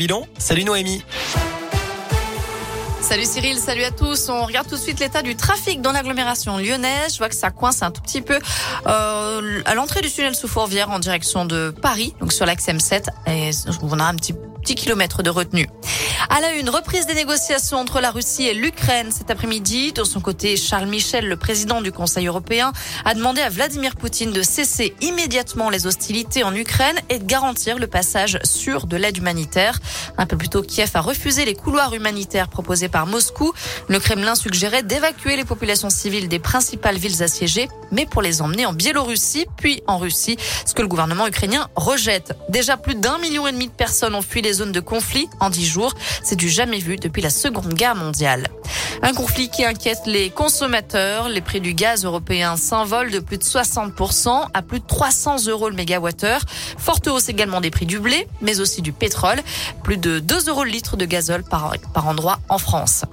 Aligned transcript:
Milan, 0.00 0.28
salut 0.38 0.62
Noémie. 0.62 1.02
Salut 3.00 3.24
Cyril, 3.24 3.58
salut 3.58 3.82
à 3.82 3.90
tous. 3.90 4.28
On 4.28 4.44
regarde 4.44 4.68
tout 4.68 4.76
de 4.76 4.80
suite 4.80 5.00
l'état 5.00 5.22
du 5.22 5.34
trafic 5.34 5.82
dans 5.82 5.90
l'agglomération 5.90 6.56
lyonnaise. 6.56 7.14
Je 7.14 7.18
vois 7.18 7.28
que 7.28 7.34
ça 7.34 7.50
coince 7.50 7.82
un 7.82 7.90
tout 7.90 8.00
petit 8.02 8.22
peu 8.22 8.38
euh, 8.86 9.60
à 9.64 9.74
l'entrée 9.74 10.00
du 10.00 10.08
tunnel 10.08 10.36
sous 10.36 10.46
Fourvière 10.46 10.90
en 10.90 11.00
direction 11.00 11.46
de 11.46 11.74
Paris, 11.82 12.14
donc 12.20 12.32
sur 12.32 12.46
l'axe 12.46 12.68
M7. 12.68 13.08
Et 13.26 13.50
on 13.82 13.98
a 13.98 14.04
un 14.04 14.14
petit, 14.14 14.34
petit 14.68 14.74
kilomètre 14.74 15.22
de 15.22 15.30
retenue. 15.30 15.66
À 16.28 16.40
la 16.40 16.52
une, 16.52 16.68
reprise 16.68 17.06
des 17.06 17.14
négociations 17.14 17.78
entre 17.78 18.00
la 18.00 18.10
Russie 18.10 18.46
et 18.46 18.52
l'Ukraine 18.52 19.10
cet 19.10 19.30
après-midi. 19.30 19.92
De 19.92 20.04
son 20.04 20.20
côté, 20.20 20.58
Charles 20.58 20.88
Michel, 20.88 21.26
le 21.26 21.36
président 21.36 21.80
du 21.80 21.90
Conseil 21.90 22.26
européen, 22.26 22.72
a 23.06 23.14
demandé 23.14 23.40
à 23.40 23.48
Vladimir 23.48 23.96
Poutine 23.96 24.30
de 24.30 24.42
cesser 24.42 24.94
immédiatement 25.00 25.70
les 25.70 25.86
hostilités 25.86 26.44
en 26.44 26.54
Ukraine 26.54 26.98
et 27.08 27.18
de 27.18 27.24
garantir 27.24 27.78
le 27.78 27.86
passage 27.86 28.38
sûr 28.44 28.86
de 28.86 28.96
l'aide 28.98 29.16
humanitaire. 29.16 29.78
Un 30.18 30.26
peu 30.26 30.36
plus 30.36 30.50
tôt, 30.50 30.60
Kiev 30.60 30.90
a 30.92 31.00
refusé 31.00 31.46
les 31.46 31.54
couloirs 31.54 31.94
humanitaires 31.94 32.48
proposés 32.48 32.90
par 32.90 33.06
Moscou. 33.06 33.54
Le 33.88 33.98
Kremlin 33.98 34.34
suggérait 34.34 34.82
d'évacuer 34.82 35.36
les 35.36 35.46
populations 35.46 35.88
civiles 35.88 36.28
des 36.28 36.40
principales 36.40 36.98
villes 36.98 37.22
assiégées, 37.22 37.68
mais 37.90 38.04
pour 38.04 38.20
les 38.20 38.42
emmener 38.42 38.66
en 38.66 38.74
Biélorussie, 38.74 39.46
puis 39.56 39.82
en 39.86 39.96
Russie, 39.96 40.36
ce 40.66 40.74
que 40.74 40.82
le 40.82 40.88
gouvernement 40.88 41.26
ukrainien 41.26 41.68
rejette. 41.74 42.34
Déjà 42.50 42.76
plus 42.76 42.96
d'un 42.96 43.16
million 43.16 43.46
et 43.46 43.52
demi 43.52 43.68
de 43.68 43.72
personnes 43.72 44.14
ont 44.14 44.22
fui 44.22 44.42
les 44.42 44.57
zones 44.58 44.72
de 44.72 44.80
conflit 44.80 45.28
en 45.40 45.50
dix 45.50 45.66
jours. 45.66 45.94
C'est 46.22 46.36
du 46.36 46.48
jamais 46.48 46.78
vu 46.78 46.96
depuis 46.96 47.22
la 47.22 47.30
Seconde 47.30 47.74
Guerre 47.74 47.94
mondiale. 47.94 48.48
Un 49.02 49.12
conflit 49.12 49.48
qui 49.48 49.64
inquiète 49.64 50.02
les 50.06 50.30
consommateurs. 50.30 51.28
Les 51.28 51.40
prix 51.40 51.60
du 51.60 51.74
gaz 51.74 52.04
européen 52.04 52.56
s'envolent 52.56 53.10
de 53.10 53.20
plus 53.20 53.38
de 53.38 53.44
60% 53.44 54.48
à 54.52 54.62
plus 54.62 54.80
de 54.80 54.86
300 54.86 55.46
euros 55.46 55.68
le 55.68 55.76
mégawattheure. 55.76 56.40
Forte 56.76 57.06
hausse 57.06 57.28
également 57.28 57.60
des 57.60 57.70
prix 57.70 57.86
du 57.86 58.00
blé, 58.00 58.26
mais 58.40 58.60
aussi 58.60 58.82
du 58.82 58.92
pétrole. 58.92 59.40
Plus 59.84 59.96
de 59.96 60.18
2 60.18 60.48
euros 60.48 60.64
le 60.64 60.70
litre 60.70 60.96
de 60.96 61.04
gazole 61.04 61.44
par 61.44 62.08
endroit 62.08 62.40
en 62.48 62.58
France. 62.58 63.04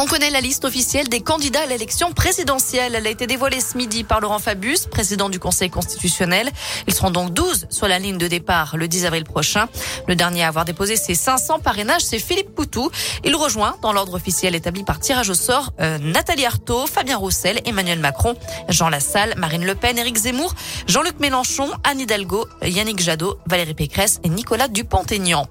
On 0.00 0.06
connaît 0.06 0.30
la 0.30 0.40
liste 0.40 0.64
officielle 0.64 1.08
des 1.08 1.22
candidats 1.22 1.62
à 1.62 1.66
l'élection 1.66 2.12
présidentielle. 2.12 2.94
Elle 2.94 3.08
a 3.08 3.10
été 3.10 3.26
dévoilée 3.26 3.60
ce 3.60 3.76
midi 3.76 4.04
par 4.04 4.20
Laurent 4.20 4.38
Fabius, 4.38 4.86
président 4.86 5.28
du 5.28 5.40
Conseil 5.40 5.70
constitutionnel. 5.70 6.50
Ils 6.86 6.94
seront 6.94 7.10
donc 7.10 7.34
12 7.34 7.66
sur 7.68 7.88
la 7.88 7.98
ligne 7.98 8.16
de 8.16 8.28
départ 8.28 8.76
le 8.76 8.86
10 8.86 9.06
avril 9.06 9.24
prochain. 9.24 9.66
Le 10.06 10.14
dernier 10.14 10.44
à 10.44 10.48
avoir 10.48 10.64
déposé 10.64 10.94
ses 10.94 11.16
500 11.16 11.58
parrainages, 11.58 12.02
c'est 12.02 12.20
Philippe 12.20 12.54
Poutou. 12.54 12.92
Il 13.24 13.34
rejoint 13.34 13.76
dans 13.82 13.92
l'ordre 13.92 14.14
officiel 14.14 14.54
établi 14.54 14.84
par 14.84 15.00
tirage 15.00 15.30
au 15.30 15.34
sort 15.34 15.72
euh, 15.80 15.98
Nathalie 15.98 16.46
Arthaud, 16.46 16.86
Fabien 16.86 17.16
Roussel, 17.16 17.60
Emmanuel 17.64 17.98
Macron, 17.98 18.36
Jean 18.68 18.90
Lassalle, 18.90 19.34
Marine 19.36 19.66
Le 19.66 19.74
Pen, 19.74 19.98
Éric 19.98 20.16
Zemmour, 20.16 20.54
Jean-Luc 20.86 21.18
Mélenchon, 21.18 21.70
Anne 21.82 21.98
Hidalgo, 21.98 22.46
Yannick 22.62 23.00
Jadot, 23.00 23.38
Valérie 23.46 23.74
Pécresse 23.74 24.20
et 24.22 24.28
Nicolas 24.28 24.68
Dupont-Aignan. 24.68 25.48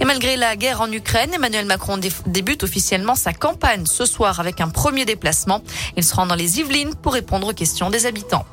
Et 0.00 0.04
malgré 0.04 0.36
la 0.36 0.56
guerre 0.56 0.80
en 0.80 0.90
Ukraine, 0.90 1.32
Emmanuel 1.34 1.66
Macron 1.66 1.98
débute 2.26 2.62
officiellement 2.62 3.14
sa 3.14 3.32
campagne 3.32 3.86
ce 3.86 4.04
soir 4.04 4.40
avec 4.40 4.60
un 4.60 4.68
premier 4.68 5.04
déplacement. 5.04 5.62
Il 5.96 6.04
se 6.04 6.14
rend 6.14 6.26
dans 6.26 6.34
les 6.34 6.60
Yvelines 6.60 6.94
pour 6.94 7.14
répondre 7.14 7.48
aux 7.48 7.54
questions 7.54 7.90
des 7.90 8.06
habitants. 8.06 8.44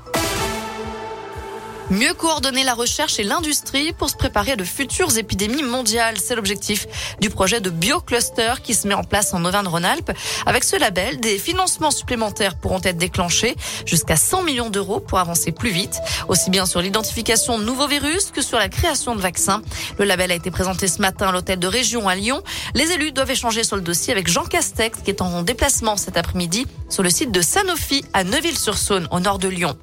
Mieux 1.89 2.13
coordonner 2.13 2.63
la 2.63 2.73
recherche 2.73 3.19
et 3.19 3.23
l'industrie 3.23 3.91
pour 3.93 4.09
se 4.09 4.15
préparer 4.15 4.53
à 4.53 4.55
de 4.55 4.63
futures 4.63 5.17
épidémies 5.17 5.63
mondiales. 5.63 6.15
C'est 6.17 6.35
l'objectif 6.35 6.87
du 7.19 7.29
projet 7.29 7.59
de 7.59 7.69
BioCluster 7.69 8.53
qui 8.63 8.73
se 8.73 8.87
met 8.87 8.93
en 8.93 9.03
place 9.03 9.33
en 9.33 9.43
Auvergne-Rhône-Alpes. 9.43 10.11
Avec 10.45 10.63
ce 10.63 10.77
label, 10.77 11.19
des 11.19 11.37
financements 11.37 11.91
supplémentaires 11.91 12.55
pourront 12.55 12.79
être 12.83 12.97
déclenchés 12.97 13.55
jusqu'à 13.85 14.15
100 14.15 14.43
millions 14.43 14.69
d'euros 14.69 15.01
pour 15.01 15.19
avancer 15.19 15.51
plus 15.51 15.71
vite, 15.71 15.99
aussi 16.29 16.49
bien 16.49 16.65
sur 16.65 16.81
l'identification 16.81 17.59
de 17.59 17.63
nouveaux 17.65 17.87
virus 17.87 18.31
que 18.31 18.41
sur 18.41 18.57
la 18.57 18.69
création 18.69 19.13
de 19.13 19.21
vaccins. 19.21 19.61
Le 19.99 20.05
label 20.05 20.31
a 20.31 20.35
été 20.35 20.51
présenté 20.51 20.87
ce 20.87 21.01
matin 21.01 21.27
à 21.27 21.31
l'hôtel 21.33 21.59
de 21.59 21.67
région 21.67 22.07
à 22.07 22.15
Lyon. 22.15 22.41
Les 22.75 22.91
élus 22.91 23.11
doivent 23.11 23.31
échanger 23.31 23.63
sur 23.63 23.75
le 23.75 23.81
dossier 23.81 24.13
avec 24.13 24.27
Jean 24.27 24.45
Castex 24.45 24.99
qui 25.03 25.11
est 25.11 25.21
en 25.21 25.43
déplacement 25.43 25.97
cet 25.97 26.15
après-midi 26.15 26.65
sur 26.89 27.03
le 27.03 27.09
site 27.09 27.31
de 27.31 27.41
Sanofi 27.41 28.05
à 28.13 28.23
Neuville-sur-Saône 28.23 29.07
au 29.11 29.19
nord 29.19 29.37
de 29.37 29.49
Lyon. 29.49 29.77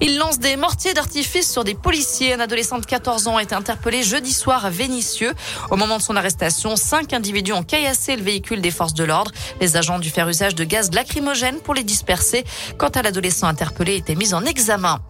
Il 0.00 0.18
lance 0.18 0.38
des 0.38 0.56
mortiers 0.56 0.94
d'artifice 0.94 1.50
sur 1.50 1.64
des 1.64 1.74
policiers. 1.74 2.34
Un 2.34 2.40
adolescent 2.40 2.78
de 2.78 2.86
14 2.86 3.28
ans 3.28 3.36
a 3.36 3.42
été 3.42 3.54
interpellé 3.54 4.02
jeudi 4.02 4.32
soir 4.32 4.64
à 4.64 4.70
Vénissieux. 4.70 5.32
Au 5.70 5.76
moment 5.76 5.98
de 5.98 6.02
son 6.02 6.16
arrestation, 6.16 6.76
cinq 6.76 7.12
individus 7.12 7.52
ont 7.52 7.62
caillassé 7.62 8.16
le 8.16 8.22
véhicule 8.22 8.60
des 8.60 8.70
forces 8.70 8.94
de 8.94 9.04
l'ordre. 9.04 9.30
Les 9.60 9.76
agents 9.76 9.98
dû 9.98 10.10
faire 10.10 10.28
usage 10.28 10.54
de 10.54 10.64
gaz 10.64 10.90
lacrymogène 10.92 11.60
pour 11.60 11.74
les 11.74 11.84
disperser. 11.84 12.44
Quant 12.78 12.88
à 12.88 13.02
l'adolescent 13.02 13.46
interpellé, 13.46 13.96
était 13.96 14.14
mis 14.14 14.34
en 14.34 14.44
examen. 14.44 15.00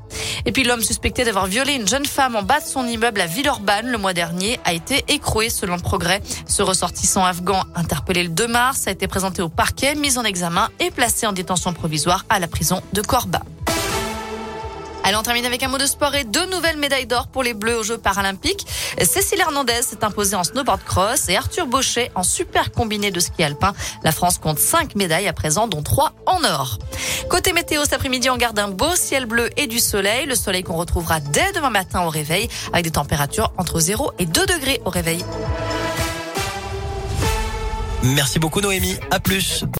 Et 0.44 0.52
puis 0.52 0.64
l'homme 0.64 0.82
suspecté 0.82 1.24
d'avoir 1.24 1.46
violé 1.46 1.74
une 1.74 1.88
jeune 1.88 2.06
femme 2.06 2.36
en 2.36 2.42
bas 2.42 2.60
de 2.60 2.66
son 2.66 2.86
immeuble 2.86 3.20
à 3.20 3.26
Villeurbanne 3.26 3.86
le 3.86 3.98
mois 3.98 4.12
dernier 4.12 4.60
a 4.64 4.72
été 4.72 5.04
écroué 5.08 5.48
selon 5.48 5.76
le 5.76 5.82
progrès. 5.82 6.20
Ce 6.46 6.62
ressortissant 6.62 7.24
afghan 7.24 7.62
interpellé 7.74 8.24
le 8.24 8.28
2 8.28 8.46
mars 8.48 8.86
a 8.86 8.90
été 8.90 9.06
présenté 9.06 9.42
au 9.42 9.48
parquet, 9.48 9.94
mis 9.94 10.18
en 10.18 10.24
examen 10.24 10.68
et 10.80 10.90
placé 10.90 11.26
en 11.26 11.32
détention 11.32 11.72
provisoire 11.72 12.24
à 12.28 12.38
la 12.38 12.48
prison 12.48 12.82
de 12.92 13.02
Corba. 13.02 13.42
Allez, 15.04 15.16
on 15.16 15.22
termine 15.22 15.44
avec 15.46 15.62
un 15.64 15.68
mot 15.68 15.78
de 15.78 15.86
sport 15.86 16.14
et 16.14 16.22
deux 16.22 16.46
nouvelles 16.46 16.76
médailles 16.76 17.06
d'or 17.06 17.26
pour 17.26 17.42
les 17.42 17.54
Bleus 17.54 17.76
aux 17.76 17.82
Jeux 17.82 17.98
paralympiques. 17.98 18.66
Cécile 19.02 19.40
Hernandez 19.40 19.82
s'est 19.82 20.04
imposée 20.04 20.36
en 20.36 20.44
snowboard 20.44 20.84
cross 20.84 21.28
et 21.28 21.36
Arthur 21.36 21.66
Bauchet 21.66 22.12
en 22.14 22.22
super 22.22 22.70
combiné 22.70 23.10
de 23.10 23.18
ski 23.18 23.42
alpin. 23.42 23.72
La 24.04 24.12
France 24.12 24.38
compte 24.38 24.60
cinq 24.60 24.94
médailles 24.94 25.26
à 25.26 25.32
présent, 25.32 25.66
dont 25.66 25.82
trois 25.82 26.12
en 26.26 26.44
or. 26.44 26.78
Côté 27.28 27.52
météo, 27.52 27.82
cet 27.82 27.94
après-midi, 27.94 28.30
on 28.30 28.36
garde 28.36 28.58
un 28.60 28.68
beau 28.68 28.94
ciel 28.94 29.26
bleu 29.26 29.50
et 29.56 29.66
du 29.66 29.80
soleil. 29.80 30.26
Le 30.26 30.36
soleil 30.36 30.62
qu'on 30.62 30.76
retrouvera 30.76 31.18
dès 31.18 31.52
demain 31.52 31.70
matin 31.70 32.02
au 32.02 32.08
réveil 32.08 32.48
avec 32.72 32.84
des 32.84 32.92
températures 32.92 33.52
entre 33.58 33.80
0 33.80 34.12
et 34.20 34.26
2 34.26 34.46
degrés 34.46 34.80
au 34.84 34.90
réveil. 34.90 35.24
Merci 38.04 38.38
beaucoup 38.38 38.60
Noémie. 38.60 38.96
À 39.10 39.18
plus. 39.20 39.64